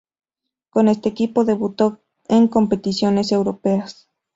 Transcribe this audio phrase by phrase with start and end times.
[0.71, 4.09] Con este equipo debutó en competiciones europeas.